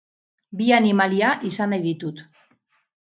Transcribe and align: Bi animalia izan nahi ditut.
Bi 0.61 0.69
animalia 0.77 1.29
izan 1.49 1.71
nahi 1.73 1.83
ditut. 1.89 2.25